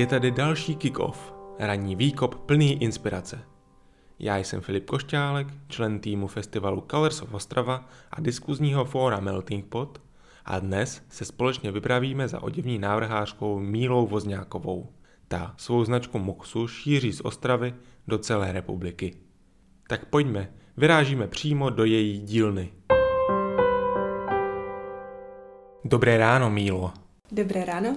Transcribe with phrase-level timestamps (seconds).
[0.00, 3.42] Je tady další kick-off, ranní výkop plný inspirace.
[4.18, 10.02] Já jsem Filip Košťálek, člen týmu festivalu Colors of Ostrava a diskuzního fóra Melting Pot
[10.44, 14.92] a dnes se společně vypravíme za oděvní návrhářkou Mílou Vozňákovou.
[15.28, 17.74] Ta svou značku Moxu šíří z Ostravy
[18.08, 19.14] do celé republiky.
[19.88, 22.72] Tak pojďme, vyrážíme přímo do její dílny.
[25.84, 26.92] Dobré ráno, Mílo.
[27.32, 27.96] Dobré ráno.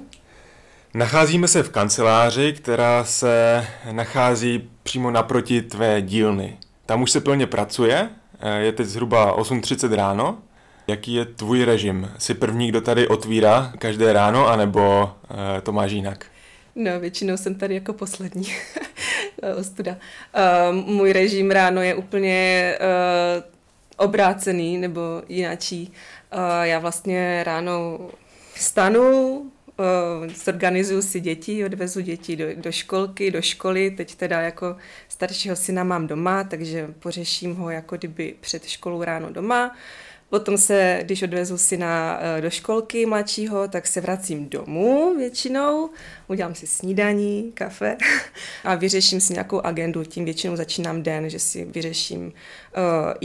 [0.96, 6.58] Nacházíme se v kanceláři, která se nachází přímo naproti tvé dílny.
[6.86, 8.10] Tam už se plně pracuje,
[8.58, 10.38] je teď zhruba 8.30 ráno.
[10.88, 12.12] Jaký je tvůj režim?
[12.18, 15.12] Jsi první, kdo tady otvírá každé ráno, anebo
[15.58, 16.26] eh, to máš jinak?
[16.76, 18.48] No, většinou jsem tady jako poslední.
[19.60, 19.92] Ostuda.
[19.92, 23.44] Uh, můj režim ráno je úplně uh,
[23.98, 25.94] obrácený nebo jináčí.
[26.62, 28.00] Já vlastně ráno
[28.54, 29.48] vstanu, uh,
[30.46, 33.92] zorganizuju si děti, odvezu děti do, do školky, do školy.
[33.92, 34.76] Teď teda jako
[35.08, 39.68] staršího syna mám doma, takže pořeším ho jako kdyby před školou ráno doma.
[39.68, 39.76] Uh,
[40.34, 45.90] Potom se, když odvezu syna eh, do školky mladšího, tak se vracím domů většinou,
[46.28, 47.98] udělám si snídaní, kafe
[48.64, 50.04] a vyřeším si nějakou agendu.
[50.04, 52.34] Tím většinou začínám den, že si vyřeším uh,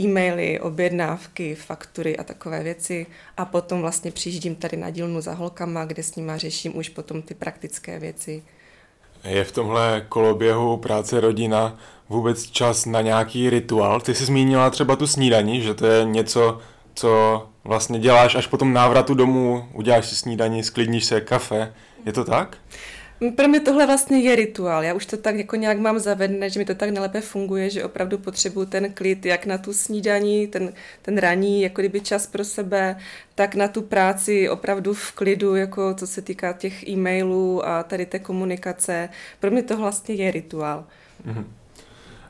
[0.05, 3.05] e-maily, objednávky, faktury a takové věci.
[3.37, 7.21] A potom vlastně přijíždím tady na dílnu za holkama, kde s nima řeším už potom
[7.21, 8.43] ty praktické věci.
[9.23, 11.77] Je v tomhle koloběhu práce rodina
[12.09, 14.01] vůbec čas na nějaký rituál?
[14.01, 16.59] Ty jsi zmínila třeba tu snídaní, že to je něco,
[16.93, 21.73] co vlastně děláš až po tom návratu domů, uděláš si snídaní, sklidníš se kafe.
[22.05, 22.57] Je to tak?
[23.35, 24.83] Pro mě tohle vlastně je rituál.
[24.83, 27.83] Já už to tak jako nějak mám zavedené, že mi to tak nejlépe funguje, že
[27.83, 32.43] opravdu potřebuju ten klid, jak na tu snídaní, ten, ten raní, jako kdyby čas pro
[32.43, 32.97] sebe,
[33.35, 38.05] tak na tu práci opravdu v klidu, jako co se týká těch e-mailů a tady
[38.05, 39.09] té komunikace.
[39.39, 40.85] Pro mě to vlastně je rituál.
[41.25, 41.53] Mhm.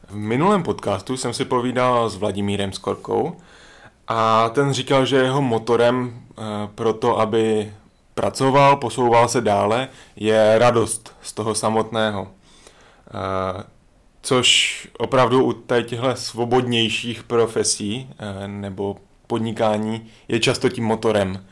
[0.10, 3.36] V minulém podcastu jsem si povídal s Vladimírem Skorkou,
[4.10, 6.42] a ten říkal, že jeho motorem eh,
[6.76, 7.74] pro to, aby
[8.14, 12.28] pracoval, posouval se dále, je radost z toho samotného.
[13.08, 13.64] Eh,
[14.22, 15.54] což opravdu u
[15.84, 21.46] těchto svobodnějších profesí eh, nebo podnikání je často tím motorem.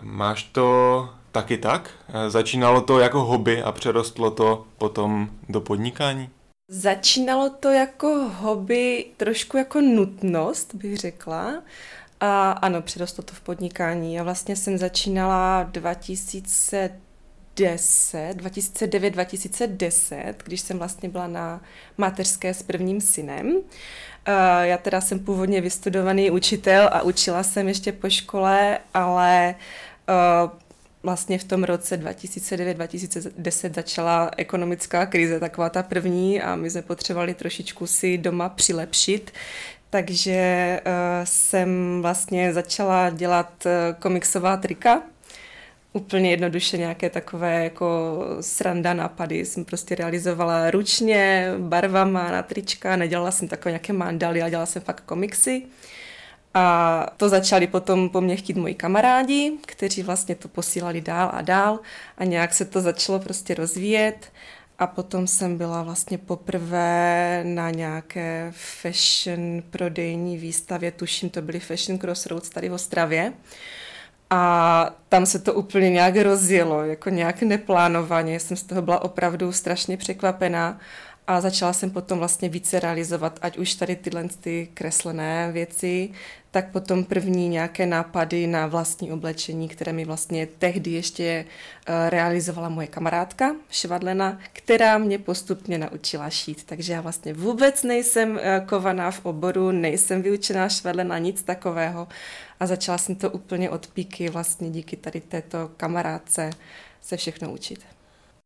[0.00, 1.90] Máš to taky tak?
[2.28, 6.30] Začínalo to jako hobby a přerostlo to potom do podnikání?
[6.74, 11.62] Začínalo to jako hobby, trošku jako nutnost, bych řekla.
[12.20, 14.14] A ano, přirostlo to v podnikání.
[14.14, 21.60] Já vlastně jsem začínala 2010, 2009-2010, když jsem vlastně byla na
[21.98, 23.56] mateřské s prvním synem.
[24.62, 29.54] Já teda jsem původně vystudovaný učitel a učila jsem ještě po škole, ale
[31.02, 37.34] vlastně v tom roce 2009-2010 začala ekonomická krize, taková ta první a my jsme potřebovali
[37.34, 39.30] trošičku si doma přilepšit,
[39.90, 40.92] takže uh,
[41.24, 45.02] jsem vlastně začala dělat uh, komiksová trika,
[45.92, 53.30] úplně jednoduše nějaké takové jako sranda nápady jsem prostě realizovala ručně, barvama na trička, nedělala
[53.30, 55.62] jsem takové nějaké mandaly, ale dělala jsem fakt komiksy.
[56.54, 61.42] A to začali potom po mně chtít moji kamarádi, kteří vlastně to posílali dál a
[61.42, 61.80] dál
[62.18, 64.32] a nějak se to začalo prostě rozvíjet.
[64.78, 71.98] A potom jsem byla vlastně poprvé na nějaké fashion prodejní výstavě, tuším, to byly Fashion
[71.98, 73.32] Crossroads tady v Ostravě.
[74.30, 78.40] A tam se to úplně nějak rozjelo, jako nějak neplánovaně.
[78.40, 80.78] Jsem z toho byla opravdu strašně překvapená
[81.26, 86.10] a začala jsem potom vlastně více realizovat, ať už tady tyhle ty kreslené věci,
[86.50, 91.44] tak potom první nějaké nápady na vlastní oblečení, které mi vlastně tehdy ještě
[91.86, 96.64] eh, realizovala moje kamarádka Švadlena, která mě postupně naučila šít.
[96.64, 102.08] Takže já vlastně vůbec nejsem eh, kovaná v oboru, nejsem vyučená švadlena, nic takového.
[102.60, 106.50] A začala jsem to úplně od píky vlastně díky tady této kamarádce
[107.00, 107.91] se všechno učit.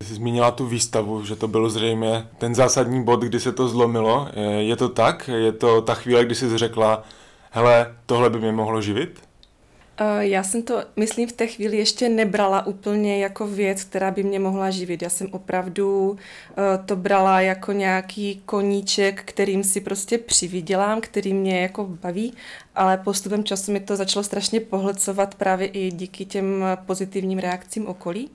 [0.04, 4.28] Jsi zmínila tu výstavu, že to bylo zřejmě ten zásadní bod, kdy se to zlomilo.
[4.58, 5.28] Je to tak?
[5.28, 7.04] Je to ta chvíle, kdy jsi řekla,
[7.50, 9.20] hele, tohle by mě mohlo živit?
[9.98, 14.22] Eh, já jsem to, myslím, v té chvíli ještě nebrala úplně jako věc, která by
[14.22, 15.02] mě mohla živit.
[15.02, 16.16] Já jsem opravdu
[16.50, 22.34] eh, to brala jako nějaký koníček, kterým si prostě přivydělám, který mě jako baví,
[22.74, 28.30] ale postupem času mi to začalo strašně pohlcovat právě i díky těm pozitivním reakcím okolí.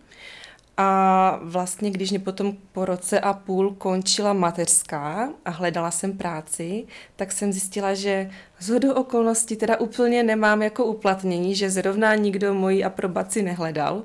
[0.82, 6.86] A vlastně, když mě potom po roce a půl končila mateřská a hledala jsem práci,
[7.16, 8.30] tak jsem zjistila, že
[8.60, 14.04] z hodu okolností teda úplně nemám jako uplatnění, že zrovna nikdo moji aprobaci nehledal.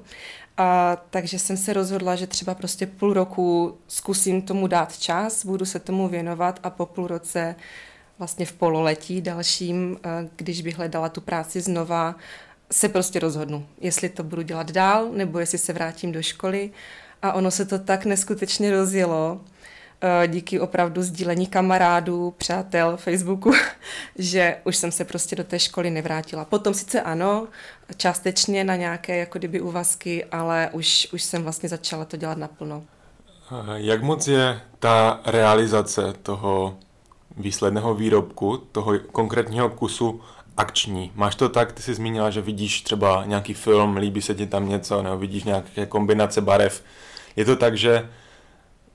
[0.56, 5.64] A takže jsem se rozhodla, že třeba prostě půl roku zkusím tomu dát čas, budu
[5.64, 7.55] se tomu věnovat a po půl roce
[8.19, 12.14] vlastně v pololetí dalším, eh, když bych hledala tu práci znova,
[12.73, 16.71] se prostě rozhodnu, jestli to budu dělat dál, nebo jestli se vrátím do školy.
[17.23, 19.41] A ono se to tak neskutečně rozjelo,
[20.01, 23.53] eh, díky opravdu sdílení kamarádů, přátel, Facebooku,
[24.19, 26.45] že už jsem se prostě do té školy nevrátila.
[26.45, 27.49] Potom sice ano,
[27.97, 32.85] částečně na nějaké jako kdyby úvazky, ale už, už jsem vlastně začala to dělat naplno.
[33.75, 36.79] Jak moc je ta realizace toho
[37.37, 40.21] výsledného výrobku, toho konkrétního kusu
[40.56, 41.12] akční.
[41.14, 44.69] Máš to tak, ty jsi zmínila, že vidíš třeba nějaký film, líbí se ti tam
[44.69, 46.85] něco, nebo vidíš nějaké kombinace barev.
[47.37, 48.08] Je to tak, že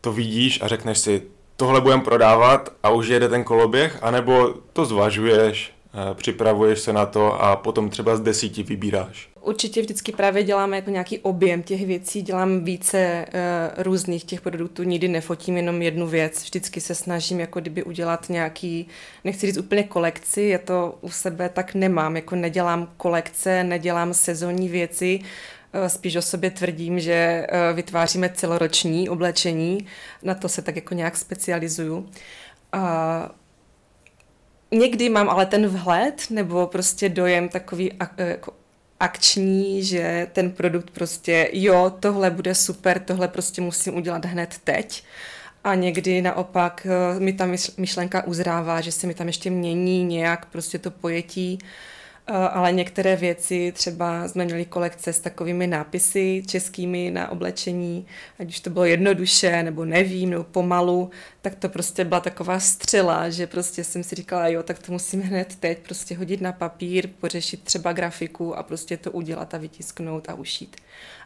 [0.01, 1.23] to vidíš a řekneš si,
[1.55, 7.05] tohle budeme prodávat a už jede ten koloběh, anebo to zvažuješ, eh, připravuješ se na
[7.05, 9.30] to a potom třeba z desíti vybíráš?
[9.41, 14.83] Určitě vždycky právě děláme jako nějaký objem těch věcí, dělám více uh, různých těch produktů,
[14.83, 18.88] nikdy nefotím jenom jednu věc, vždycky se snažím jako kdyby udělat nějaký,
[19.23, 24.69] nechci říct úplně kolekci, je to u sebe tak nemám, jako nedělám kolekce, nedělám sezónní
[24.69, 29.88] věci, uh, spíš o sobě tvrdím, že uh, vytváříme celoroční oblečení,
[30.23, 32.09] na to se tak jako nějak specializuju.
[32.71, 33.31] A
[34.73, 38.53] Někdy mám ale ten vhled nebo prostě dojem takový jako
[39.01, 45.03] akční, že ten produkt prostě, jo, tohle bude super, tohle prostě musím udělat hned teď.
[45.63, 50.45] A někdy naopak eh, mi ta myšlenka uzrává, že se mi tam ještě mění nějak
[50.45, 51.65] prostě to pojetí Eh,
[52.27, 58.06] ale některé věci, třeba jsme měli kolekce s takovými nápisy českými na oblečení,
[58.39, 61.09] ať už to bylo jednoduše, nebo nevím, nebo pomalu,
[61.41, 65.21] tak to prostě byla taková střela, že prostě jsem si říkala, jo, tak to musím
[65.21, 70.29] hned teď prostě hodit na papír, pořešit třeba grafiku a prostě to udělat a vytisknout
[70.29, 70.75] a ušít.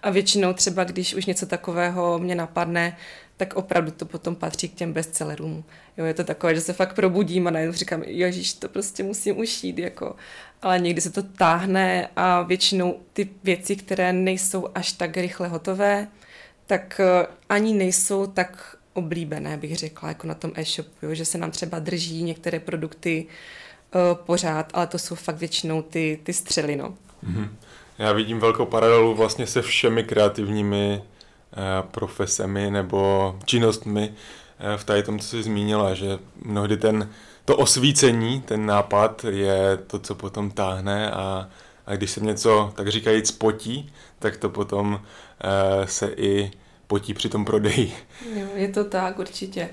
[0.04, 2.98] A většinou třeba, když už něco takového mě napadne,
[3.38, 5.64] tak opravdu to potom patří k těm bestsellerům.
[5.98, 9.40] Jo, je to takové, že se fakt probudím a najednou říkám, ježíš, to prostě musím
[9.40, 10.16] ušít, jako.
[10.62, 16.08] Ale někdy se to táhne a většinou ty věci, které nejsou až tak rychle hotové,
[16.68, 21.38] tak eh, ani nejsou tak oblíbené, bych řekla, jako na tom e-shopu, jo, že se
[21.38, 23.26] nám třeba drží některé produkty
[23.96, 26.98] uh, pořád, ale to jsou fakt většinou ty, ty střely, no.
[27.30, 27.50] Mm-hmm.
[27.98, 31.02] Já vidím velkou paralelu vlastně se všemi kreativními
[31.92, 34.14] profesemi nebo činnostmi
[34.60, 37.10] eh, v tady tom, co jsi zmínila, že mnohdy ten,
[37.46, 41.50] to osvícení, ten nápad je to, co potom táhne a,
[41.86, 46.52] a když se něco, tak říkajíc, potí, tak to potom uh, se i
[46.88, 47.94] potí při tom prodeji.
[48.36, 49.70] Jo, je to tak, určitě.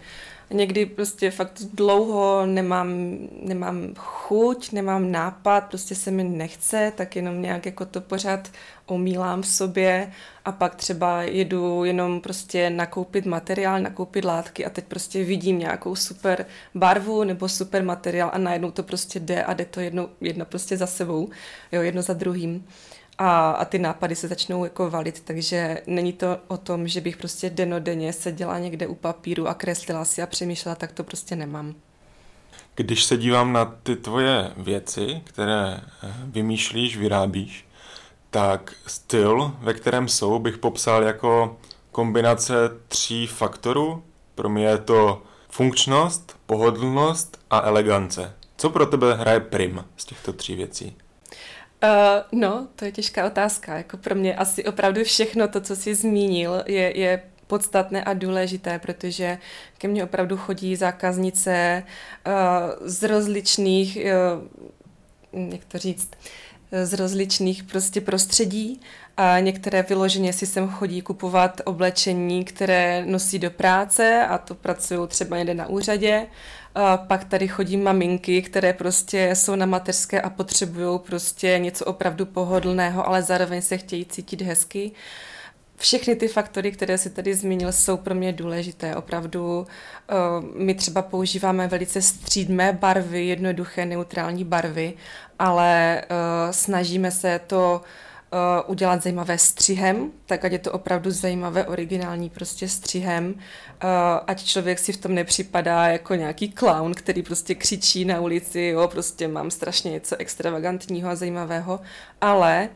[0.52, 2.88] Někdy prostě fakt dlouho nemám,
[3.42, 8.50] nemám chuť, nemám nápad, prostě se mi nechce, tak jenom nějak jako to pořád
[8.86, 10.12] omílám v sobě
[10.44, 15.96] a pak třeba jedu jenom prostě nakoupit materiál, nakoupit látky a teď prostě vidím nějakou
[15.96, 20.44] super barvu nebo super materiál a najednou to prostě jde a jde to jedno, jedno
[20.44, 21.30] prostě za sebou,
[21.72, 22.64] jo, jedno za druhým
[23.18, 27.16] a, a ty nápady se začnou jako valit, takže není to o tom, že bych
[27.16, 31.74] prostě denodenně seděla někde u papíru a kreslila si a přemýšlela, tak to prostě nemám.
[32.74, 37.66] Když se dívám na ty tvoje věci, které eh, vymýšlíš, vyrábíš,
[38.30, 41.56] tak styl, ve kterém jsou, bych popsal jako
[41.90, 42.54] kombinace
[42.88, 44.04] tří faktorů.
[44.34, 48.34] Pro mě je to funkčnost, pohodlnost a elegance.
[48.56, 50.96] Co pro tebe hraje prim z těchto tří věcí?
[51.82, 53.76] Uh, no, to je těžká otázka.
[53.76, 58.78] Jako pro mě asi opravdu všechno to, co jsi zmínil, je, je podstatné a důležité,
[58.78, 59.38] protože
[59.78, 61.82] ke mně opravdu chodí zákaznice
[62.26, 62.32] uh,
[62.88, 63.98] z rozličných,
[65.32, 66.10] uh, jak to říct,
[66.84, 68.80] z rozličných prostě prostředí
[69.16, 75.08] a některé vyloženě si sem chodí kupovat oblečení, které nosí do práce a to pracují
[75.08, 76.26] třeba někde na úřadě
[76.74, 82.26] a pak tady chodí maminky, které prostě jsou na mateřské a potřebují prostě něco opravdu
[82.26, 84.92] pohodlného, ale zároveň se chtějí cítit hezky.
[85.76, 88.96] Všechny ty faktory, které si tady zmínil, jsou pro mě důležité.
[88.96, 89.66] Opravdu
[90.54, 94.92] my třeba používáme velice střídmé barvy, jednoduché neutrální barvy,
[95.38, 96.02] ale
[96.50, 97.80] snažíme se to
[98.66, 103.40] udělat zajímavé střihem, tak ať je to opravdu zajímavé, originální prostě střihem, uh,
[104.26, 108.88] ať člověk si v tom nepřipadá jako nějaký clown, který prostě křičí na ulici, jo,
[108.88, 111.80] prostě mám strašně něco extravagantního a zajímavého,
[112.20, 112.68] ale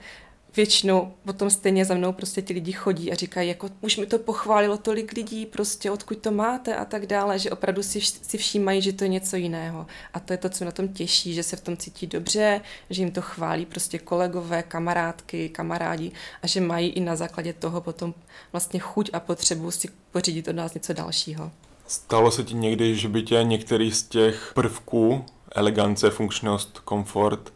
[0.57, 4.19] většinou potom stejně za mnou prostě ti lidi chodí a říkají, jako už mi to
[4.19, 8.83] pochválilo tolik lidí, prostě odkud to máte a tak dále, že opravdu si, si všímají,
[8.83, 9.87] že to je něco jiného.
[10.15, 12.61] A to je to, co na tom těší, že se v tom cítí dobře,
[12.91, 17.81] že jim to chválí prostě kolegové, kamarádky, kamarádi a že mají i na základě toho
[17.81, 18.15] potom
[18.53, 21.51] vlastně chuť a potřebu si pořídit od nás něco dalšího.
[21.87, 27.53] Stalo se ti někdy, že by tě některý z těch prvků, elegance, funkčnost, komfort,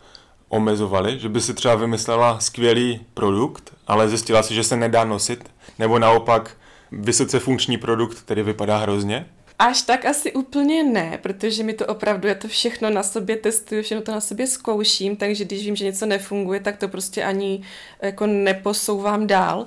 [0.51, 1.19] omezovali?
[1.19, 5.51] Že by si třeba vymyslela skvělý produkt, ale zjistila si, že se nedá nosit?
[5.79, 6.57] Nebo naopak
[6.93, 9.27] vysoce funkční produkt, který vypadá hrozně?
[9.59, 13.83] Až tak asi úplně ne, protože mi to opravdu, já to všechno na sobě testuju,
[13.83, 17.63] všechno to na sobě zkouším, takže když vím, že něco nefunguje, tak to prostě ani
[18.03, 19.61] jako neposouvám dál.
[19.61, 19.67] A,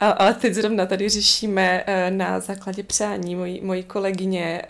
[0.00, 4.62] ale teď zrovna tady řešíme uh, na základě přání mojí, mojí kolegyně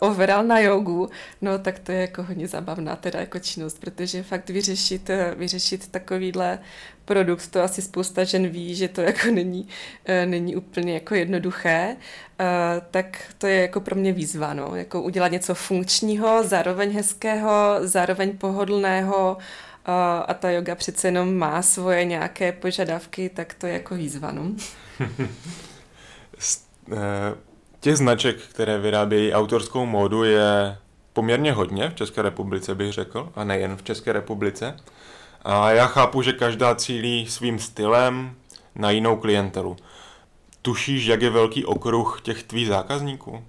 [0.00, 1.10] uh, overall na jogu,
[1.42, 5.88] no tak to je jako hodně zabavná teda jako činnost, protože fakt vyřešit, uh, vyřešit
[5.90, 6.58] takovýhle
[7.04, 9.68] produkt, to asi spousta žen ví, že to jako není,
[10.24, 11.96] není úplně jako jednoduché,
[12.90, 18.38] tak to je jako pro mě výzva, no, jako udělat něco funkčního, zároveň hezkého, zároveň
[18.38, 19.36] pohodlného,
[20.28, 24.32] a ta yoga přece jenom má svoje nějaké požadavky, tak to je jako výzva.
[24.32, 24.42] No?
[26.92, 27.34] Eh,
[27.80, 30.78] těch značek, které vyrábějí autorskou módu, je
[31.12, 34.76] poměrně hodně v České republice, bych řekl, a nejen v České republice.
[35.42, 38.34] A já chápu, že každá cílí svým stylem
[38.74, 39.76] na jinou klientelu.
[40.62, 43.30] Tušíš, jak je velký okruh těch tvých zákazníků?
[43.30, 43.40] Uh,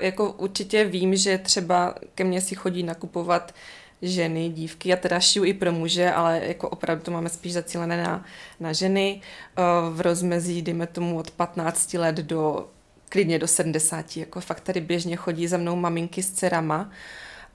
[0.00, 4.88] jako určitě vím, že třeba ke mně si chodí nakupovat uh, ženy, dívky.
[4.88, 8.24] Já teda šiju i pro muže, ale jako opravdu to máme spíš zacílené na,
[8.60, 9.20] na ženy.
[9.20, 12.68] Eh, v rozmezí, dejme tomu, od 15 let do
[13.08, 14.16] klidně do 70.
[14.16, 16.90] Jako fakt tady běžně chodí za mnou maminky s dcerama.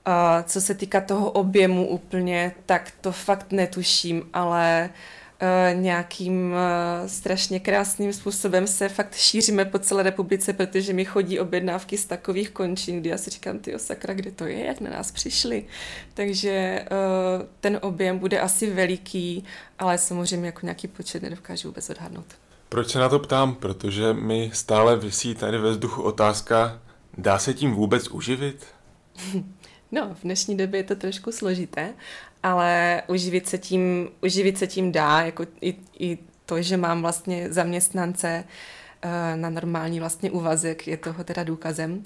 [0.08, 4.96] Eh, co se týká toho objemu úplně, tak to fakt netuším, ale uh,
[5.72, 11.98] nějakým uh, strašně krásným způsobem se fakt šíříme po celé republice, protože mi chodí objednávky
[11.98, 15.12] z takových končin, kdy já si říkám, ty sakra, kde to je, jak na nás
[15.12, 15.64] přišli.
[16.14, 19.44] Takže uh, ten objem bude asi veliký,
[19.78, 22.26] ale samozřejmě jako nějaký počet nedokážu vůbec odhadnout.
[22.68, 23.54] Proč se na to ptám?
[23.54, 26.80] Protože mi stále vysí tady ve vzduchu otázka,
[27.18, 28.66] dá se tím vůbec uživit?
[29.92, 31.94] No, v dnešní době je to trošku složité,
[32.48, 37.52] ale uživit se tím, uživit se tím dá, jako i, i to, že mám vlastně
[37.52, 38.44] zaměstnance
[39.02, 42.02] eh, na normální vlastně úvazek, je toho teda důkazem.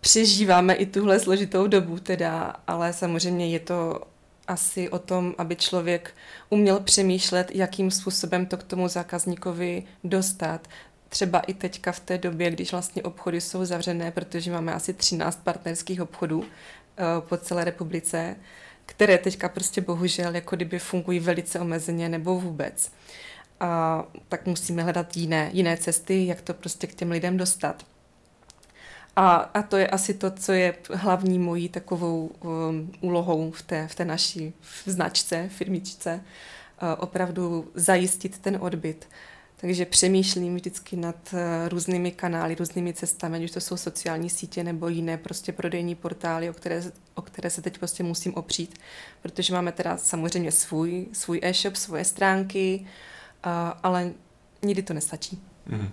[0.00, 4.00] Přežíváme i tuhle složitou dobu teda, ale samozřejmě je to
[4.48, 6.14] asi o tom, aby člověk
[6.50, 10.68] uměl přemýšlet, jakým způsobem to k tomu zákazníkovi dostat.
[11.08, 15.40] Třeba i teďka v té době, když vlastně obchody jsou zavřené, protože máme asi 13
[15.44, 16.44] partnerských obchodů,
[16.98, 18.36] Eh, po celé republice,
[18.88, 22.92] které teďka prostě bohužel jako kdyby fungují velice omezeně nebo vůbec.
[23.60, 27.86] A tak musíme hledat jiné, jiné cesty, jak to prostě k těm lidem dostat.
[29.16, 33.88] A, a to je asi to, co je hlavní mojí takovou um, úlohou v té,
[33.88, 34.52] v té naší
[34.86, 39.08] značce, firmičce, uh, opravdu zajistit ten odbyt.
[39.60, 44.64] Takže přemýšlím vždycky nad eh, různými kanály, různými cestami, ať už to jsou sociální sítě
[44.64, 46.82] nebo jiné prostě prodejní portály, o které,
[47.14, 48.78] o které se teď prostě musím opřít,
[49.22, 52.86] protože máme teda samozřejmě svůj, svůj e-shop, svoje stránky,
[53.82, 54.12] ale
[54.62, 55.42] nikdy to nestačí.
[55.66, 55.88] Mm.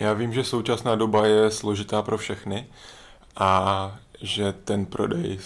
[0.00, 2.66] Já vím, že současná doba je složitá pro všechny
[3.36, 5.38] a že ten prodej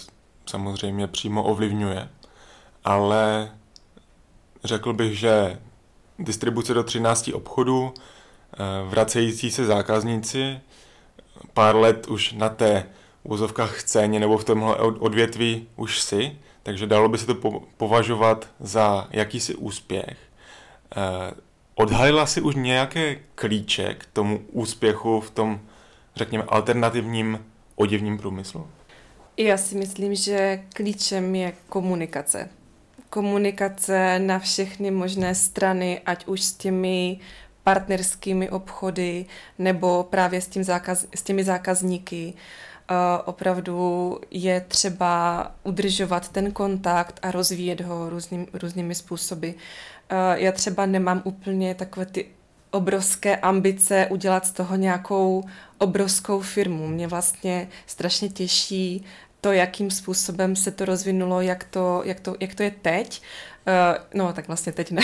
[0.45, 2.09] samozřejmě přímo ovlivňuje,
[2.83, 3.51] ale
[4.63, 5.59] řekl bych, že
[6.19, 8.57] distribuce do 13 obchodů, eh,
[8.89, 10.59] vracející se zákazníci,
[11.53, 12.85] pár let už na té
[13.23, 17.35] úzovkách scéně nebo v tomhle odvětví už si, takže dalo by se to
[17.77, 20.17] považovat za jakýsi úspěch.
[20.97, 21.31] Eh,
[21.75, 25.59] odhalila si už nějaké klíče k tomu úspěchu v tom,
[26.15, 27.45] řekněme, alternativním
[27.75, 28.67] oděvním průmyslu?
[29.37, 32.49] Já si myslím, že klíčem je komunikace
[33.09, 37.19] komunikace na všechny možné strany, ať už s těmi
[37.63, 39.25] partnerskými obchody
[39.59, 42.33] nebo právě s, tím zákaz, s těmi zákazníky.
[42.91, 49.49] Uh, opravdu je třeba udržovat ten kontakt a rozvíjet ho různým, různými způsoby.
[49.49, 49.55] Uh,
[50.33, 52.25] já třeba nemám úplně takové ty
[52.71, 55.43] obrovské ambice udělat z toho nějakou
[55.77, 56.87] obrovskou firmu.
[56.87, 59.05] Mě vlastně strašně těší
[59.41, 63.21] to, jakým způsobem se to rozvinulo, jak to, jak to, jak to je teď.
[63.67, 65.01] Uh, no, tak vlastně teď ne,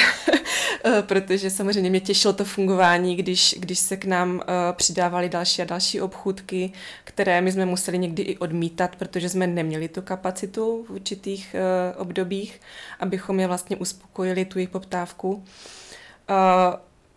[0.86, 4.42] uh, protože samozřejmě mě těšilo to fungování, když, když se k nám uh,
[4.74, 6.74] přidávaly další a další obchůdky,
[7.04, 11.56] které my jsme museli někdy i odmítat, protože jsme neměli tu kapacitu v určitých
[11.98, 12.62] obdobích,
[13.00, 15.44] abychom je vlastně uspokojili, tu jejich poptávku.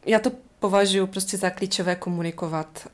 [0.06, 2.86] Já to považuji prostě za klíčové komunikovat.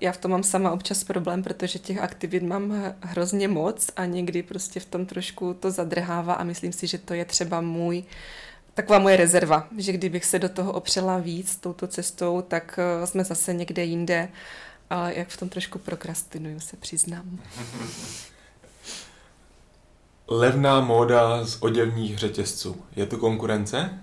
[0.00, 4.42] Já v tom mám sama občas problém, protože těch aktivit mám hrozně moc a někdy
[4.42, 8.04] prostě v tom trošku to zadrhává a myslím si, že to je třeba můj
[8.74, 13.24] taková moje rezerva, že kdybych se do toho opřela víc touto cestou, tak eh, jsme
[13.24, 14.28] zase někde jinde,
[14.90, 17.38] ale jak v tom trošku prokrastinuju, se přiznám.
[20.28, 22.76] Levná móda z oděvních řetězců.
[22.96, 23.98] Je to konkurence?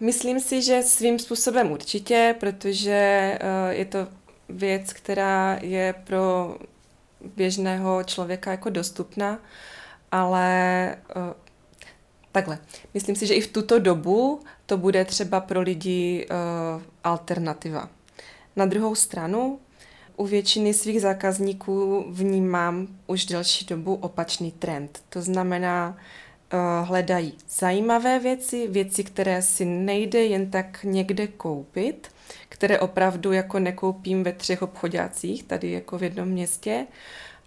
[0.00, 4.08] Myslím si, že svým způsobem určitě, protože eh, je to
[4.48, 6.56] věc, která je pro
[7.36, 9.38] běžného člověka jako dostupná,
[10.12, 11.34] ale eh,
[12.32, 12.58] takhle.
[12.94, 16.34] Myslím si, že i v tuto dobu to bude třeba pro lidi eh,
[17.04, 17.88] alternativa.
[18.56, 19.60] Na druhou stranu,
[20.16, 25.02] u většiny svých zákazníků vnímám už delší dobu opačný trend.
[25.08, 25.98] To znamená,
[26.84, 32.08] hledají zajímavé věci, věci, které si nejde jen tak někde koupit,
[32.48, 36.86] které opravdu jako nekoupím ve třech obchodácích, tady jako v jednom městě,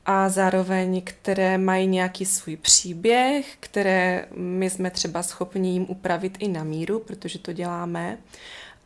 [0.06, 6.48] a zároveň, které mají nějaký svůj příběh, které my jsme třeba schopni jim upravit i
[6.48, 8.18] na míru, protože to děláme,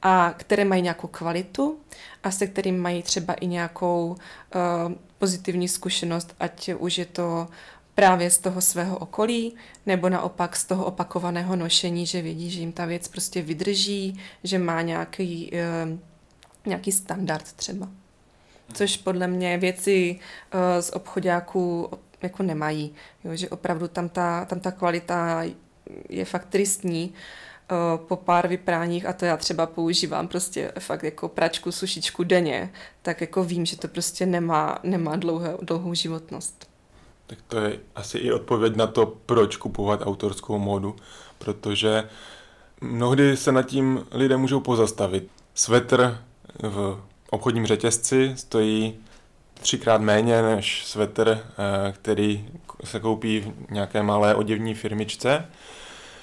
[0.01, 1.79] a které mají nějakou kvalitu
[2.23, 4.15] a se kterým mají třeba i nějakou
[4.55, 7.47] uh, pozitivní zkušenost, ať už je to
[7.95, 9.55] právě z toho svého okolí,
[9.85, 14.59] nebo naopak z toho opakovaného nošení, že vědí, že jim ta věc prostě vydrží, že
[14.59, 15.99] má nějaký, uh,
[16.65, 17.89] nějaký standard třeba.
[18.73, 20.19] Což podle mě věci
[20.53, 21.89] uh, z obchodáků
[22.21, 22.93] jako nemají.
[23.23, 25.43] Jo, že opravdu tam ta, tam ta kvalita
[26.09, 27.13] je fakt tristní
[27.71, 32.71] uh, po pár vypráních a to já třeba používám prostě fakt jako pračku, sušičku denně,
[33.01, 36.70] tak jako vím, že to prostě nemá, nemá dlouhé, dlouhou životnost.
[37.31, 40.95] Tak to je asi i odpověď na to, proč kupovat autorskou módu,
[41.37, 42.09] protože
[42.81, 45.27] mnohdy se nad tím lidé můžou pozastavit.
[45.55, 46.17] Svetr
[46.63, 48.97] v obchodním řetězci stojí
[49.61, 52.49] třikrát méně než svetr, eh, který
[52.83, 55.29] se koupí v nějaké malé oděvní firmičce.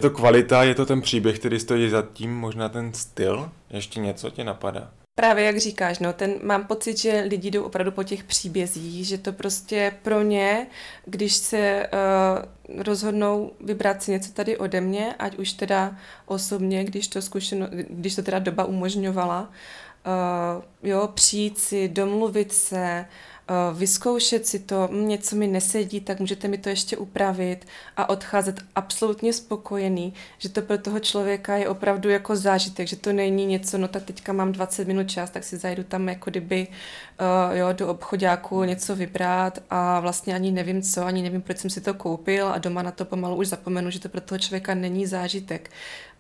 [0.01, 3.51] Je to kvalita, je to ten příběh, který stojí za tím, možná ten styl.
[3.71, 4.91] Ještě něco tě napadá?
[5.19, 9.19] Právě jak říkáš, no, ten, mám pocit, že lidi jdou opravdu po těch příbězích, že
[9.19, 10.67] to prostě pro ně,
[11.05, 17.09] když se uh, rozhodnou vybrat si něco tady ode mě, ať už teda osobně, když
[17.09, 23.38] to, zkušeno, když to teda doba umožňovala, uh, jo, přijít si, domluvit se, Eh,
[23.75, 28.61] vyzkoušet si to, hm, něco mi nesedí, tak můžete mi to ještě upravit a odcházet
[28.75, 33.79] absolutně spokojený, že to pro toho člověka je opravdu jako zážitek, že to není něco,
[33.79, 37.73] no tak teďka mám 20 minut čas, tak si zajdu tam jako kdyby uh, jo,
[37.73, 41.95] do obchodáku něco vybrat a vlastně ani nevím co, ani nevím, proč jsem si to
[41.95, 45.71] koupil a doma na to pomalu už zapomenu, že to pro toho člověka není zážitek.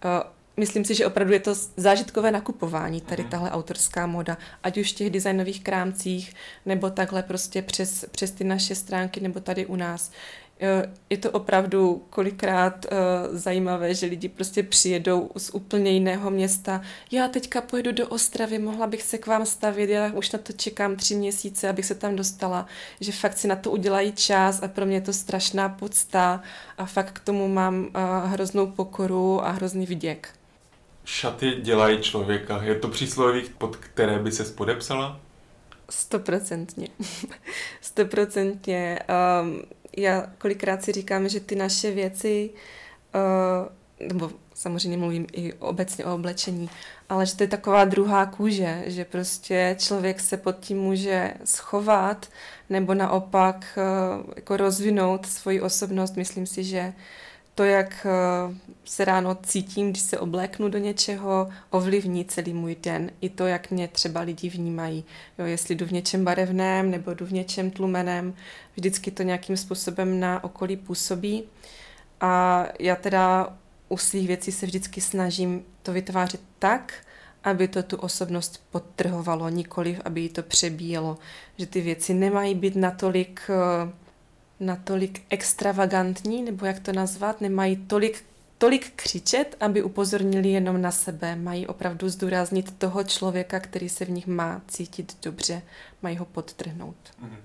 [0.05, 3.31] Uh, myslím si, že opravdu je to zážitkové nakupování, tady mhm.
[3.31, 6.35] tahle autorská moda, ať už v těch designových krámcích,
[6.67, 10.11] nebo takhle prostě přes, přes ty naše stránky, nebo tady u nás.
[11.11, 16.83] Je to opravdu kolikrát uh, zajímavé, že lidi prostě přijedou z úplně jiného města.
[17.11, 20.53] Já teďka pojedu do Ostravy, mohla bych se k vám stavit, já už na to
[20.53, 22.67] čekám tři měsíce, abych se tam dostala.
[23.01, 26.43] Že fakt si na to udělají čas a pro mě je to strašná podsta
[26.79, 30.38] a fakt k tomu mám uh, hroznou pokoru a hrozný vděk.
[31.09, 32.63] Šaty dělají člověka.
[32.63, 35.21] Je to přísloví, pod které by se podepsala?
[35.91, 36.89] Stoprocentně.
[37.81, 38.99] Stoprocentně.
[39.43, 39.63] Um,
[39.97, 42.51] já kolikrát si říkám, že ty naše věci,
[43.15, 46.71] uh, nebo samozřejmě mluvím i obecně o oblečení,
[47.09, 52.29] ale že to je taková druhá kůže, že prostě člověk se pod tím může schovat
[52.71, 56.17] nebo naopak uh, jako rozvinout svoji osobnost.
[56.17, 57.03] Myslím si, že uh,
[57.59, 63.11] to, jak eh, se ráno cítím, když se obléknu do něčeho, ovlivní celý můj den.
[63.21, 65.05] I to, jak mě třeba lidi vnímají.
[65.39, 68.35] Jo, jestli jdu v něčem barevném nebo jdu v něčem tlumeném,
[68.75, 71.45] vždycky to nějakým způsobem na okolí působí.
[72.21, 73.57] A já teda
[73.89, 76.95] u svých věcí se vždycky snažím to vytvářet tak,
[77.45, 81.19] aby to tu osobnost podtrhovalo, nikoliv, aby ji to přebíjelo.
[81.57, 83.91] Že ty věci nemají být natolik uh,
[84.61, 88.25] natolik extravagantní, nebo jak to nazvat, nemají tolik,
[88.59, 91.37] tolik křičet, aby upozornili jenom na sebe.
[91.37, 95.63] Mají opravdu zdůraznit toho člověka, který se v nich má cítit dobře,
[96.03, 96.97] mají ho podtrhnout.
[97.21, 97.37] Mhm.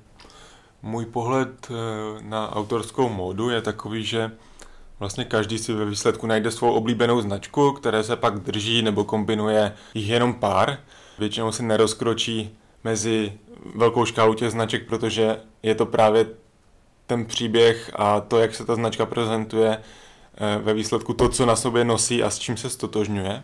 [0.82, 1.74] Můj pohled eh,
[2.22, 4.32] na autorskou módu je takový, že
[5.00, 9.74] vlastně každý si ve výsledku najde svou oblíbenou značku, které se pak drží nebo kombinuje
[9.94, 10.78] jich jenom pár.
[11.20, 13.34] Většinou se nerozkročí mezi
[13.76, 16.26] velkou škálu těch značek, protože je to právě
[17.08, 21.56] ten příběh a to, jak se ta značka prezentuje, eh, ve výsledku to, co na
[21.56, 23.44] sobě nosí a s čím se stotožňuje.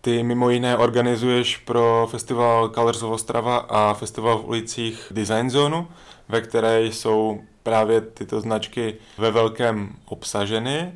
[0.00, 5.86] Ty mimo jiné organizuješ pro festival Colors of Ostrava a festival v ulicích Design Zone,
[6.28, 10.92] ve které jsou právě tyto značky ve velkém obsaženy.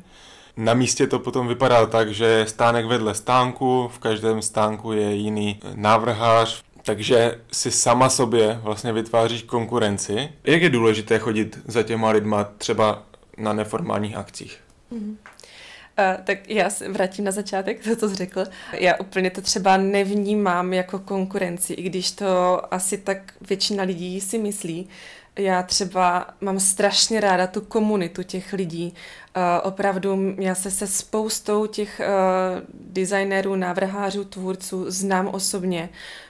[0.57, 5.59] Na místě to potom vypadá tak, že stánek vedle stánku, v každém stánku je jiný
[5.73, 10.29] návrhář, takže si sama sobě vlastně vytváříš konkurenci.
[10.43, 13.03] Jak je důležité chodit za těma lidma třeba
[13.37, 14.59] na neformálních akcích?
[14.91, 15.09] Mm-hmm.
[15.09, 18.45] Uh, tak já se vrátím na začátek, to, co jsi řekl.
[18.73, 24.37] Já úplně to třeba nevnímám jako konkurenci, i když to asi tak většina lidí si
[24.37, 24.89] myslí.
[25.37, 28.93] Já třeba mám strašně ráda tu komunitu těch lidí.
[29.37, 35.89] Uh, opravdu já se se spoustou těch uh, designérů, návrhářů, tvůrců znám osobně.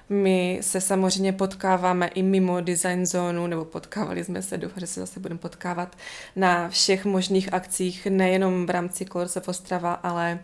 [0.10, 5.00] My se samozřejmě potkáváme i mimo design zónu, nebo potkávali jsme se, doufám, že se
[5.00, 5.98] zase budeme potkávat
[6.36, 10.40] na všech možných akcích, nejenom v rámci Colors of Ostrava, ale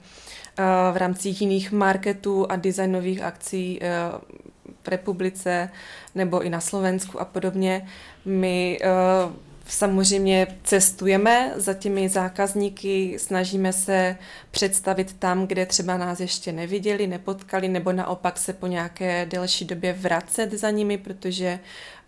[0.60, 4.22] uh, v rámci jiných marketů a designových akcí uh,
[4.84, 5.70] v republice
[6.16, 7.88] nebo i na Slovensku a podobně.
[8.26, 8.80] My
[9.26, 9.34] uh,
[9.68, 14.18] Samozřejmě cestujeme za těmi zákazníky, snažíme se
[14.52, 19.94] představit tam, kde třeba nás ještě neviděli, nepotkali, nebo naopak se po nějaké delší době
[19.94, 21.60] vracet za nimi, protože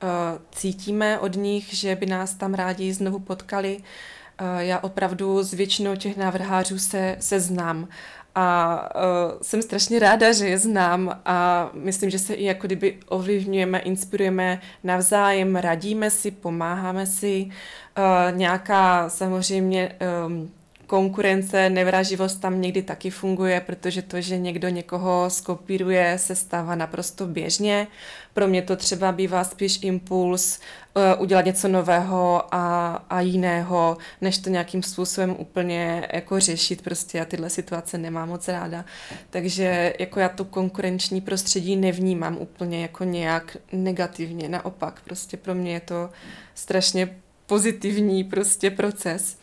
[0.04, 0.10] uh,
[0.52, 3.78] cítíme od nich, že by nás tam rádi znovu potkali.
[3.78, 7.88] Uh, já opravdu s většinou těch návrhářů se, se znám
[8.36, 12.98] a uh, jsem strašně ráda, že je znám a myslím, že se i jako kdyby
[13.08, 17.50] ovlivňujeme, inspirujeme navzájem, radíme si, pomáháme si.
[17.98, 19.95] Uh, nějaká samozřejmě
[20.28, 20.52] um,
[20.88, 27.28] konkurence, nevraživost tam někdy taky funguje, protože to, že někdo někoho skopíruje, se stává naprosto
[27.28, 27.88] běžně.
[28.34, 30.60] Pro mě to třeba bývá spíš impuls
[30.93, 36.82] uh, udělat něco nového a, a jiného, než to nějakým způsobem úplně jako řešit.
[36.82, 38.86] Prostě já tyhle situace nemám moc ráda.
[39.30, 44.50] Takže jako já tu konkurenční prostředí nevnímám úplně jako nějak negativně.
[44.50, 46.10] Naopak, prostě pro mě je to
[46.56, 49.38] strašně pozitivní prostě proces.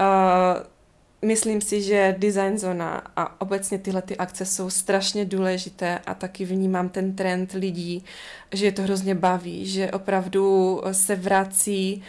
[0.00, 0.75] Uh,
[1.22, 6.44] Myslím si, že design zona a obecně tyhle ty akce jsou strašně důležité a taky
[6.44, 8.04] vnímám ten trend lidí,
[8.52, 12.02] že je to hrozně baví, že opravdu se vrací uh,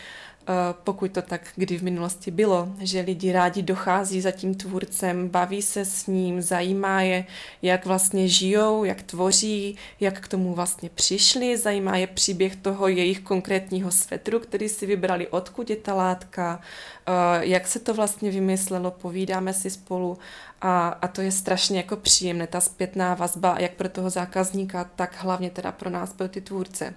[0.84, 5.62] pokud to tak kdy v minulosti bylo, že lidi rádi dochází za tím tvůrcem, baví
[5.62, 7.26] se s ním, zajímá je,
[7.62, 13.20] jak vlastně žijou, jak tvoří, jak k tomu vlastně přišli, zajímá je příběh toho jejich
[13.20, 16.60] konkrétního svetru, který si vybrali, odkud je ta látka,
[17.08, 20.18] eh, jak se to vlastně vymyslelo, povídáme si spolu
[20.62, 25.24] a, a to je strašně jako příjemné, ta zpětná vazba, jak pro toho zákazníka, tak
[25.24, 26.94] hlavně teda pro nás, pro ty tvůrce.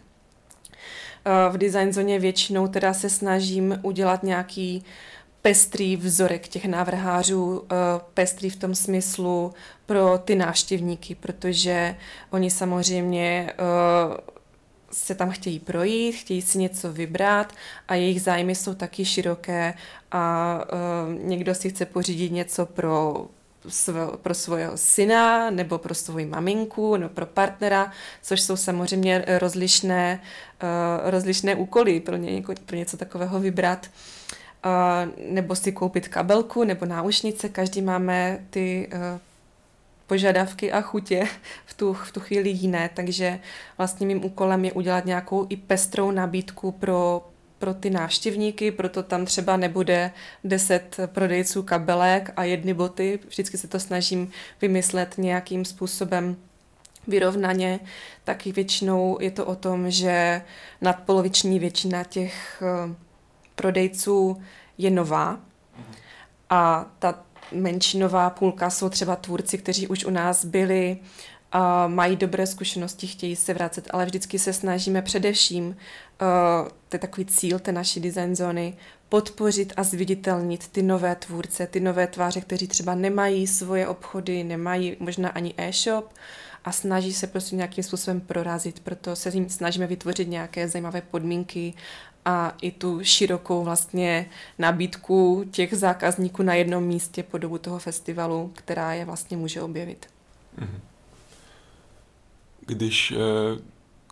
[1.25, 4.85] Eh, v design zóně většinou teda se snažím udělat nějaký
[5.43, 7.75] pestrý vzorek těch návrhářů, eh,
[8.15, 9.53] pestrý v tom smyslu
[9.87, 11.97] pro ty návštěvníky, protože
[12.31, 14.33] oni samozřejmě eh,
[14.93, 17.53] se tam chtějí projít, chtějí si něco vybrat
[17.89, 19.75] a jejich zájmy jsou taky široké
[20.13, 20.59] a
[21.23, 23.27] někdo si chce pořídit něco pro
[24.23, 27.93] pro svého syna nebo pro svoji maminku nebo pro partnera,
[28.23, 30.21] což jsou samozřejmě rozlišné,
[30.63, 33.91] uh, rozlišné úkoly pro, ně, pro něco takového vybrat.
[34.65, 39.21] Uh, nebo si koupit kabelku nebo náušnice, každý máme ty uh,
[40.07, 41.25] požadavky a chutě
[41.67, 43.41] v tu, v tu chvíli jiné, takže
[43.79, 49.25] vlastně mým úkolem je udělat nějakou i pestrou nabídku pro pro ty návštěvníky, proto tam
[49.25, 50.13] třeba nebude
[50.45, 53.19] deset prodejců kabelek a jedny boty.
[53.29, 56.37] Vždycky se to snažím vymyslet nějakým způsobem
[57.07, 57.81] vyrovnaně,
[58.25, 60.43] taky většinou je to o tom, že
[60.81, 62.95] nadpoloviční většina těch eh,
[63.55, 64.43] prodejců
[64.79, 65.41] je nová.
[66.51, 70.99] A ta menšinová půlka jsou třeba tvůrci, kteří už u nás byli
[71.87, 77.25] mají dobré zkušenosti, chtějí se vracet, ale vždycky se snažíme především, uh, to je takový
[77.25, 78.77] cíl té naší design zóny,
[79.09, 84.97] podpořit a zviditelnit ty nové tvůrce, ty nové tváře, kteří třeba nemají svoje obchody, nemají
[85.01, 86.13] možná ani e-shop
[86.65, 88.81] a snaží se prostě nějakým způsobem prorazit.
[88.81, 91.75] Proto se jim snažíme vytvořit nějaké zajímavé podmínky
[92.25, 94.27] a i tu širokou vlastně
[94.59, 100.07] nabídku těch zákazníků na jednom místě po dobu toho festivalu, která je vlastně může objevit.
[100.59, 100.90] Mm-hmm
[102.71, 103.17] když eh,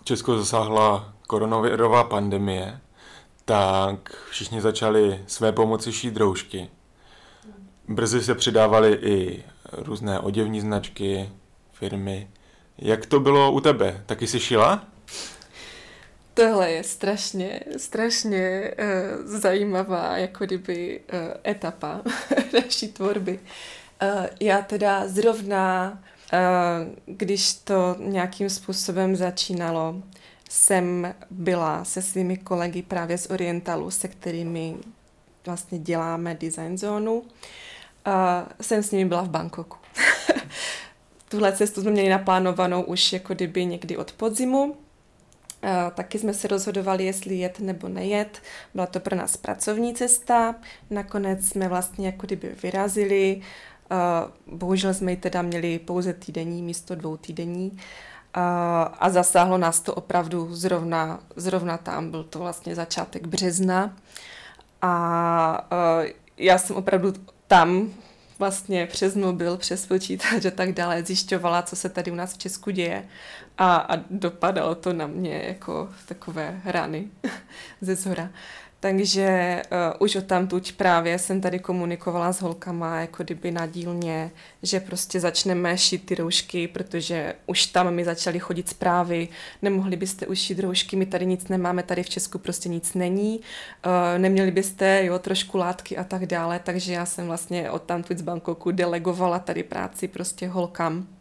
[0.04, 2.80] Česko zasáhla koronavirová pandemie,
[3.44, 6.68] tak všichni začali své pomoci šít roušky.
[7.88, 11.30] Brzy se přidávaly i různé oděvní značky,
[11.72, 12.30] firmy.
[12.78, 14.02] Jak to bylo u tebe?
[14.06, 14.84] Taky jsi šila?
[16.34, 22.00] Tohle je strašně, strašně uh, zajímavá jako kdyby uh, etapa
[22.52, 23.40] naší tvorby.
[24.02, 25.98] Uh, já teda zrovna,
[27.06, 29.94] když to nějakým způsobem začínalo,
[30.50, 34.76] jsem byla se svými kolegy právě z Orientalu, se kterými
[35.46, 37.18] vlastně děláme design zónu.
[37.18, 37.24] Uh,
[38.60, 39.76] jsem s nimi byla v Bangkoku.
[41.28, 44.64] Tuhle cestu jsme měli naplánovanou už jako kdyby někdy od podzimu.
[44.64, 44.74] Uh,
[45.94, 48.42] taky jsme se rozhodovali, jestli jet nebo nejet.
[48.74, 50.54] Byla to pro nás pracovní cesta.
[50.90, 53.40] Nakonec jsme vlastně jako kdyby vyrazili.
[53.90, 57.70] Uh, bohužel jsme ji teda měli pouze týdenní místo dvou týdení.
[57.70, 57.78] Uh,
[58.98, 63.96] a, zasáhlo nás to opravdu zrovna, zrovna tam, byl to vlastně začátek března
[64.82, 64.92] a,
[65.70, 66.02] a
[66.36, 67.12] já jsem opravdu
[67.46, 67.90] tam
[68.38, 72.38] vlastně přes mobil, přes počítač a tak dále zjišťovala, co se tady u nás v
[72.38, 73.08] Česku děje
[73.58, 77.08] a, a dopadalo to na mě jako takové rany
[77.80, 78.30] ze zhora.
[78.80, 84.30] Takže uh, už od tamtuť právě jsem tady komunikovala s holkama, jako kdyby na dílně,
[84.62, 89.28] že prostě začneme šít ty roušky, protože už tam mi začaly chodit zprávy,
[89.62, 93.40] nemohli byste už šít roušky, my tady nic nemáme, tady v Česku prostě nic není,
[93.86, 98.18] uh, neměli byste, jo, trošku látky a tak dále, takže já jsem vlastně od tamtuť
[98.18, 101.17] z Bangkoku delegovala tady práci prostě holkam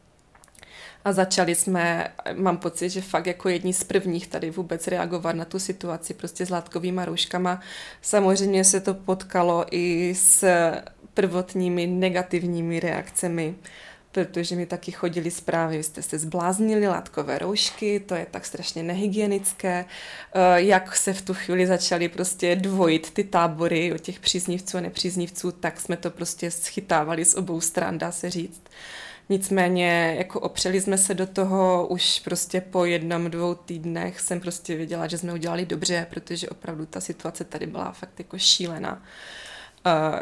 [1.07, 5.45] a začali jsme, mám pocit, že fakt jako jedni z prvních tady vůbec reagovat na
[5.45, 7.59] tu situaci prostě s látkovými rouškama.
[8.01, 10.45] Samozřejmě se to potkalo i s
[11.13, 13.55] prvotními negativními reakcemi,
[14.11, 19.85] protože mi taky chodili zprávy, jste se zbláznili, látkové roušky, to je tak strašně nehygienické,
[19.85, 24.81] eh, jak se v tu chvíli začaly prostě dvojit ty tábory od těch příznivců a
[24.81, 28.61] nepříznivců, tak jsme to prostě schytávali z obou stran, dá se říct.
[29.29, 34.75] Nicméně jako opřeli jsme se do toho už prostě po jednom, dvou týdnech jsem prostě
[34.75, 39.03] věděla, že jsme udělali dobře, protože opravdu ta situace tady byla fakt jako šílená.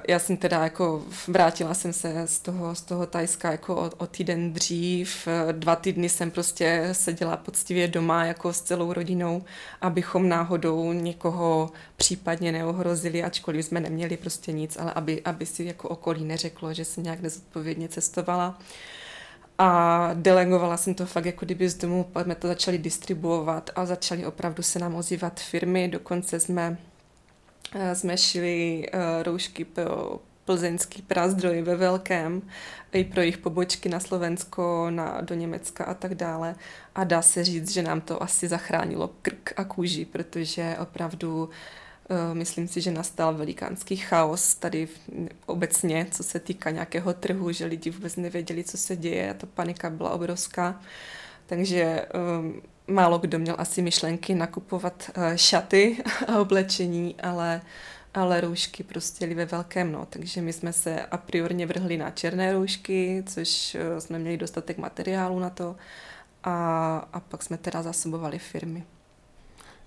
[0.07, 4.07] Já jsem teda jako vrátila jsem se z toho, z toho Tajska jako o, o
[4.07, 5.27] týden dřív.
[5.51, 9.43] Dva týdny jsem prostě seděla poctivě doma jako s celou rodinou,
[9.81, 15.89] abychom náhodou někoho případně neohrozili, ačkoliv jsme neměli prostě nic, ale aby, aby si jako
[15.89, 18.49] okolí neřeklo, že jsem nějak nezodpovědně cestovala.
[18.59, 18.65] Uh,
[19.57, 24.25] a delegovala jsem to fakt jako kdyby z domu, jsme to začali distribuovat a začaly
[24.25, 26.77] opravdu se nám ozývat firmy, dokonce jsme,
[27.75, 32.41] eh, jsme šili eh, roušky pro plzeňský prázdroj ve velkém,
[32.91, 36.55] i pro jejich pobočky na Slovensko, na, do Německa a tak dále.
[36.95, 41.49] A dá se říct, že nám to asi zachránilo krk a kůži, protože opravdu uh,
[42.33, 44.87] myslím si, že nastal velikánský chaos tady
[45.45, 49.47] obecně, co se týká nějakého trhu, že lidi vůbec nevěděli, co se děje a ta
[49.53, 50.81] panika byla obrovská.
[51.45, 52.05] Takže
[52.39, 57.61] um, málo kdo měl asi myšlenky nakupovat uh, šaty a oblečení, ale,
[58.13, 60.05] ale roušky prostě ve velkém, no.
[60.09, 64.77] Takže my jsme se a priorně vrhli na černé roušky, což uh, jsme měli dostatek
[64.77, 65.75] materiálu na to
[66.43, 68.83] a, a pak jsme teda zasobovali firmy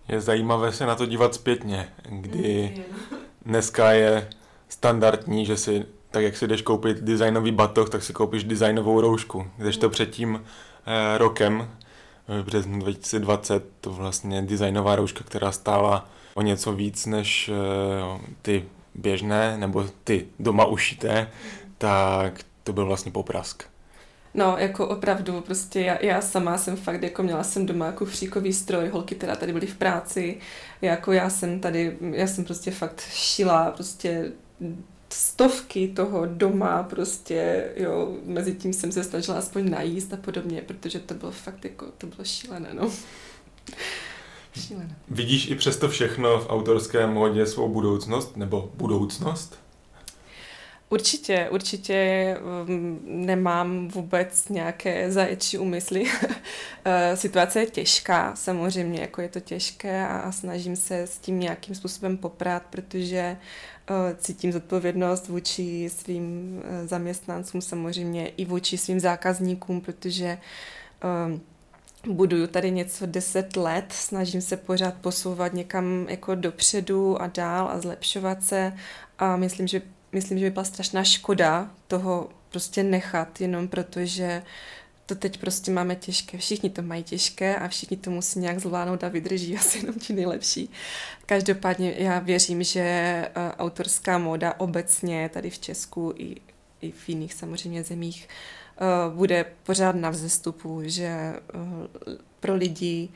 [0.09, 2.75] je zajímavé se na to dívat zpětně, kdy
[3.47, 4.29] dneska je
[4.69, 9.47] standardní, že si, tak jak si jdeš koupit designový batoh, tak si koupíš designovou roušku.
[9.57, 10.45] Když to před tím
[10.87, 11.69] eh, rokem,
[12.29, 18.65] v březnu 2020, to vlastně designová rouška, která stála o něco víc než eh, ty
[18.95, 21.31] běžné nebo ty doma ušité,
[21.79, 23.65] tak to byl vlastně poprask.
[24.39, 28.53] No, jako opravdu, prostě já, já sama jsem fakt, jako měla jsem doma jako fříkový
[28.53, 30.39] stroj, holky teda tady byly v práci,
[30.83, 34.33] jako já jsem tady, já jsem prostě fakt šila prostě
[35.13, 40.99] stovky toho doma, prostě, jo, mezi tím jsem se snažila aspoň najíst a podobně, protože
[40.99, 42.91] to bylo fakt jako, to bylo šílené, no.
[44.61, 44.97] šílené.
[45.09, 49.59] Vidíš i přesto všechno v autorské módě svou budoucnost, nebo budoucnost?
[50.91, 52.37] Určitě, určitě
[52.69, 56.05] um, nemám vůbec nějaké zaječí úmysly.
[56.85, 61.75] Eh, situace je těžká, samozřejmě, jako je to těžké a snažím se s tím nějakým
[61.75, 63.37] způsobem poprat, protože eh,
[64.19, 70.39] cítím zodpovědnost vůči svým eh, zaměstnancům, samozřejmě i vůči svým zákazníkům, protože
[72.07, 77.81] buduju tady něco deset let, snažím se pořád posouvat někam jako dopředu a dál a
[77.81, 78.73] zlepšovat se
[79.19, 84.43] a myslím, že myslím, že by byla strašná škoda toho prostě nechat, jenom protože
[85.07, 86.39] to teď prostě máme těžké.
[86.39, 90.13] Všichni to mají těžké a všichni to musí nějak zvládnout a vydrží asi jenom ti
[90.13, 90.71] nejlepší.
[91.27, 96.37] Každopádně já věřím, že eh, autorská móda obecně tady v Česku i,
[96.81, 98.29] i v jiných samozřejmě zemích
[98.81, 101.87] uh, bude pořád na vzestupu, že uh,
[102.41, 103.09] pro lidi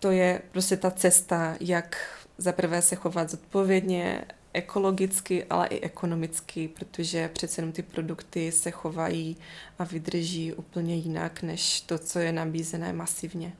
[0.00, 1.96] to je prostě ta cesta, jak
[2.38, 9.36] zaprvé se chovat zodpovědně, ekologicky, ale i ekonomicky, protože přece jenom ty produkty se chovají
[9.78, 13.52] a vydrží úplně jinak, než to, co je nabízené masivně.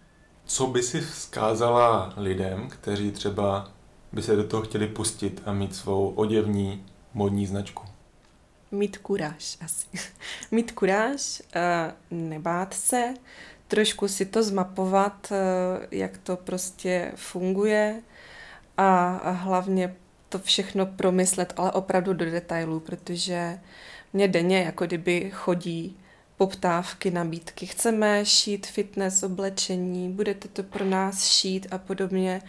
[0.44, 3.72] Co by si vzkázala lidem, kteří třeba
[4.12, 7.85] by se do toho chtěli pustit a mít svou oděvní modní značku?
[8.70, 9.87] Mít kuráž asi.
[10.51, 13.14] mít kuráž, eh, nebát se,
[13.68, 18.03] trošku si to zmapovat, eh, jak to prostě funguje
[18.77, 19.96] a hlavně
[20.29, 23.59] to všechno promyslet, ale opravdu do detailů, protože
[24.12, 25.97] mě denně jako kdyby chodí
[26.37, 27.67] poptávky, nabídky.
[27.67, 32.43] Chceme šít fitness oblečení, budete to pro nás šít a podobně,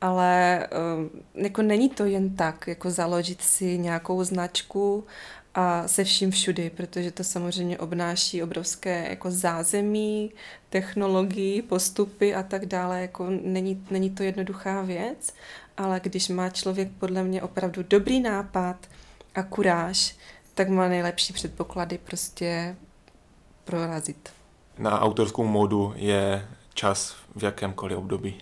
[0.00, 1.10] ale um,
[1.44, 5.04] jako není to jen tak, jako založit si nějakou značku
[5.54, 10.32] a se vším všudy, protože to samozřejmě obnáší obrovské jako zázemí,
[10.70, 13.00] technologii, postupy a tak dále.
[13.00, 15.34] Jako není, není to jednoduchá věc
[15.76, 18.76] ale když má člověk podle mě opravdu dobrý nápad
[19.34, 20.16] a kuráž,
[20.54, 22.76] tak má nejlepší předpoklady prostě
[23.64, 24.30] prorazit.
[24.78, 28.34] Na autorskou módu je čas v jakémkoliv období.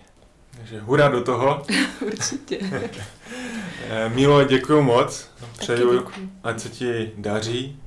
[0.57, 1.63] Takže hurá do toho.
[2.05, 2.59] Určitě.
[3.89, 5.29] Eh, Milo, děkuji moc.
[5.57, 6.07] Přeju,
[6.43, 7.79] ať se ti daří.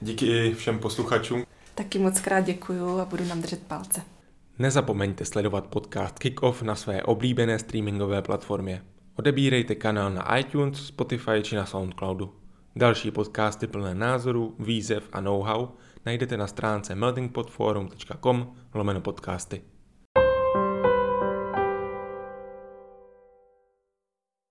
[0.00, 1.44] Díky i všem posluchačům.
[1.74, 4.02] Taky moc krát děkuju a budu nám držet palce.
[4.60, 8.82] Nezapomeňte sledovat podcast Kickoff na své oblíbené streamingové platformě.
[9.16, 12.34] Odebírejte kanál na iTunes, Spotify či na Soundcloudu.
[12.76, 15.68] Další podcasty plné názorů, výzev a know-how
[16.06, 19.62] najdete na stránce meltingpotforum.com lomeno podcasty.